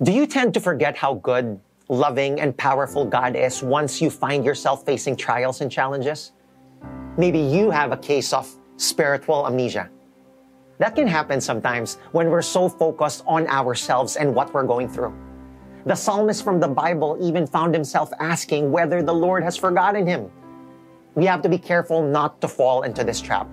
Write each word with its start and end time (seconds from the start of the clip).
Do 0.00 0.12
you 0.12 0.28
tend 0.28 0.54
to 0.54 0.60
forget 0.60 0.96
how 0.96 1.14
good, 1.14 1.58
loving, 1.88 2.40
and 2.40 2.56
powerful 2.56 3.04
God 3.04 3.34
is 3.34 3.64
once 3.64 4.00
you 4.00 4.10
find 4.10 4.44
yourself 4.44 4.86
facing 4.86 5.16
trials 5.16 5.60
and 5.60 5.68
challenges? 5.68 6.30
Maybe 7.16 7.40
you 7.40 7.72
have 7.72 7.90
a 7.90 7.96
case 7.96 8.32
of 8.32 8.48
spiritual 8.76 9.44
amnesia. 9.44 9.90
That 10.78 10.94
can 10.94 11.08
happen 11.08 11.40
sometimes 11.40 11.96
when 12.12 12.30
we're 12.30 12.42
so 12.42 12.68
focused 12.68 13.24
on 13.26 13.48
ourselves 13.48 14.14
and 14.14 14.32
what 14.32 14.54
we're 14.54 14.62
going 14.62 14.88
through. 14.88 15.12
The 15.84 15.96
psalmist 15.96 16.44
from 16.44 16.60
the 16.60 16.68
Bible 16.68 17.18
even 17.20 17.44
found 17.44 17.74
himself 17.74 18.12
asking 18.20 18.70
whether 18.70 19.02
the 19.02 19.12
Lord 19.14 19.42
has 19.42 19.56
forgotten 19.56 20.06
him. 20.06 20.30
We 21.16 21.26
have 21.26 21.42
to 21.42 21.48
be 21.48 21.58
careful 21.58 22.06
not 22.06 22.40
to 22.42 22.46
fall 22.46 22.82
into 22.82 23.02
this 23.02 23.20
trap. 23.20 23.48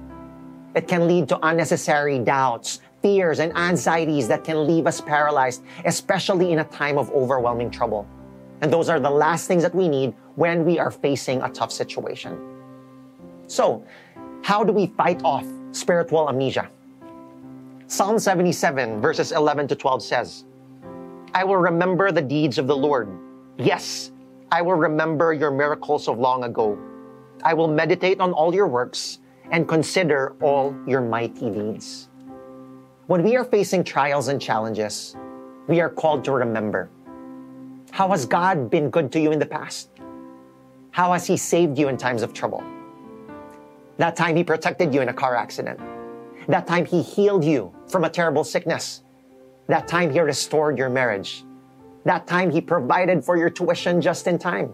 It 0.75 0.87
can 0.87 1.07
lead 1.07 1.27
to 1.29 1.39
unnecessary 1.41 2.19
doubts, 2.19 2.81
fears, 3.05 3.37
and 3.37 3.55
anxieties 3.55 4.27
that 4.27 4.43
can 4.43 4.65
leave 4.65 4.87
us 4.87 4.99
paralyzed, 4.99 5.61
especially 5.85 6.51
in 6.51 6.57
a 6.57 6.63
time 6.63 6.97
of 6.97 7.11
overwhelming 7.11 7.69
trouble. 7.69 8.07
And 8.61 8.73
those 8.73 8.89
are 8.89 8.99
the 8.99 9.11
last 9.11 9.45
things 9.45 9.61
that 9.61 9.75
we 9.75 9.87
need 9.87 10.15
when 10.33 10.65
we 10.65 10.79
are 10.79 10.89
facing 10.89 11.39
a 11.43 11.49
tough 11.49 11.71
situation. 11.71 12.33
So, 13.45 13.85
how 14.41 14.63
do 14.63 14.73
we 14.73 14.87
fight 14.87 15.21
off 15.23 15.45
spiritual 15.71 16.27
amnesia? 16.27 16.67
Psalm 17.85 18.17
77, 18.17 19.01
verses 19.01 19.31
11 19.31 19.67
to 19.67 19.75
12 19.75 20.01
says, 20.01 20.45
I 21.35 21.43
will 21.43 21.57
remember 21.57 22.11
the 22.11 22.23
deeds 22.23 22.57
of 22.57 22.65
the 22.65 22.75
Lord. 22.75 23.07
Yes, 23.59 24.11
I 24.51 24.63
will 24.63 24.81
remember 24.81 25.31
your 25.31 25.51
miracles 25.51 26.07
of 26.07 26.17
long 26.17 26.43
ago. 26.43 26.75
I 27.43 27.53
will 27.53 27.67
meditate 27.67 28.19
on 28.19 28.33
all 28.33 28.55
your 28.55 28.65
works 28.65 29.19
and 29.51 29.67
consider 29.67 30.35
all 30.41 30.75
your 30.87 31.01
mighty 31.01 31.51
deeds. 31.51 32.09
When 33.07 33.21
we 33.21 33.35
are 33.35 33.45
facing 33.45 33.83
trials 33.83 34.29
and 34.29 34.41
challenges, 34.41 35.15
we 35.67 35.79
are 35.79 35.91
called 35.91 36.25
to 36.25 36.31
remember. 36.31 36.89
How 37.91 38.09
has 38.09 38.25
God 38.25 38.71
been 38.71 38.89
good 38.89 39.11
to 39.11 39.19
you 39.19 39.31
in 39.31 39.37
the 39.37 39.45
past? 39.45 39.91
How 40.89 41.13
has 41.13 41.27
He 41.27 41.37
saved 41.37 41.77
you 41.77 41.87
in 41.87 41.97
times 41.97 42.23
of 42.23 42.33
trouble? 42.33 42.63
That 43.97 44.15
time 44.15 44.35
He 44.35 44.43
protected 44.43 44.91
you 44.91 45.01
in 45.01 45.09
a 45.09 45.13
car 45.13 45.35
accident. 45.35 45.79
That 46.47 46.65
time 46.65 46.83
He 46.83 47.03
healed 47.03 47.45
you 47.45 47.71
from 47.87 48.05
a 48.05 48.09
terrible 48.09 48.43
sickness. 48.43 49.03
That 49.67 49.87
time 49.87 50.09
He 50.09 50.19
restored 50.19 50.79
your 50.79 50.89
marriage. 50.89 51.43
That 52.05 52.25
time 52.25 52.49
He 52.49 52.59
provided 52.59 53.23
for 53.23 53.37
your 53.37 53.51
tuition 53.51 54.01
just 54.01 54.25
in 54.25 54.39
time. 54.39 54.73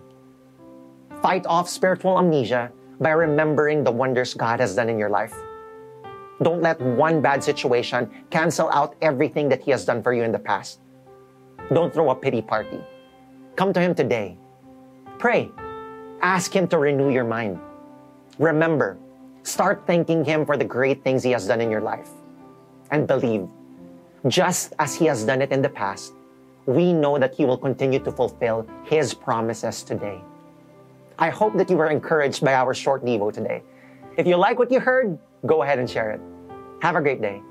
Fight 1.21 1.45
off 1.47 1.67
spiritual 1.67 2.17
amnesia 2.17 2.71
by 3.01 3.09
remembering 3.09 3.83
the 3.83 3.91
wonders 3.91 4.33
God 4.33 4.61
has 4.61 4.73
done 4.73 4.87
in 4.87 4.97
your 4.97 5.09
life. 5.09 5.35
Don't 6.41 6.61
let 6.61 6.81
one 6.81 7.21
bad 7.21 7.43
situation 7.43 8.09
cancel 8.29 8.69
out 8.71 8.95
everything 9.01 9.49
that 9.49 9.61
He 9.61 9.71
has 9.71 9.85
done 9.85 10.01
for 10.01 10.13
you 10.13 10.23
in 10.23 10.31
the 10.31 10.39
past. 10.39 10.79
Don't 11.73 11.93
throw 11.93 12.09
a 12.09 12.15
pity 12.15 12.41
party. 12.41 12.81
Come 13.55 13.73
to 13.73 13.79
Him 13.79 13.93
today. 13.93 14.37
Pray. 15.19 15.51
Ask 16.21 16.55
Him 16.55 16.67
to 16.69 16.77
renew 16.77 17.09
your 17.11 17.23
mind. 17.23 17.59
Remember, 18.39 18.97
start 19.43 19.83
thanking 19.85 20.25
Him 20.25 20.45
for 20.45 20.57
the 20.57 20.65
great 20.65 21.03
things 21.03 21.21
He 21.21 21.31
has 21.31 21.47
done 21.47 21.61
in 21.61 21.69
your 21.69 21.81
life. 21.81 22.09
And 22.89 23.07
believe, 23.07 23.47
just 24.27 24.73
as 24.79 24.95
He 24.95 25.05
has 25.05 25.23
done 25.23 25.41
it 25.41 25.51
in 25.51 25.61
the 25.61 25.69
past, 25.69 26.13
we 26.65 26.91
know 26.91 27.19
that 27.19 27.35
He 27.35 27.45
will 27.45 27.57
continue 27.57 27.99
to 27.99 28.11
fulfill 28.11 28.67
His 28.83 29.13
promises 29.13 29.83
today. 29.83 30.21
I 31.19 31.29
hope 31.29 31.55
that 31.57 31.69
you 31.69 31.77
were 31.77 31.89
encouraged 31.89 32.43
by 32.43 32.55
our 32.55 32.73
short 32.73 33.05
Devo 33.05 33.31
today. 33.31 33.61
If 34.17 34.25
you 34.25 34.37
like 34.37 34.57
what 34.57 34.71
you 34.71 34.79
heard, 34.79 35.19
go 35.45 35.63
ahead 35.63 35.79
and 35.79 35.89
share 35.89 36.11
it. 36.11 36.21
Have 36.81 36.95
a 36.95 37.01
great 37.01 37.21
day. 37.21 37.41